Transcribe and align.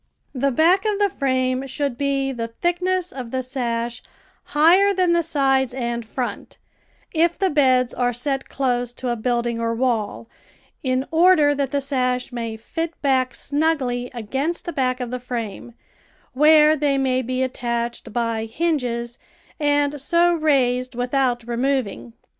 The 0.33 0.49
back 0.49 0.83
of 0.83 0.97
the 0.97 1.11
frame 1.11 1.67
should 1.67 1.95
be 1.95 2.31
the 2.31 2.47
thickness 2.47 3.11
of 3.11 3.29
the 3.29 3.43
sash 3.43 4.01
higher 4.45 4.95
than 4.95 5.13
the 5.13 5.21
sides 5.21 5.75
and 5.75 6.03
front, 6.03 6.57
if 7.13 7.37
the 7.37 7.51
beds 7.51 7.93
are 7.93 8.11
set 8.11 8.49
close 8.49 8.93
to 8.93 9.09
a 9.09 9.15
building 9.15 9.59
or 9.61 9.75
wall, 9.75 10.27
in 10.81 11.05
order 11.11 11.53
that 11.53 11.69
the 11.69 11.81
sash 11.81 12.31
may 12.31 12.57
fit 12.57 12.99
back 13.03 13.35
snugly 13.35 14.09
against 14.11 14.65
the 14.65 14.73
back 14.73 15.01
of 15.01 15.11
the 15.11 15.19
frame, 15.19 15.75
where 16.33 16.75
they 16.75 16.97
may 16.97 17.21
be 17.21 17.43
attached 17.43 18.11
by 18.11 18.45
hinges 18.45 19.19
and 19.59 20.01
so 20.01 20.33
raised 20.33 20.95
without 20.95 21.47
removing. 21.47 22.13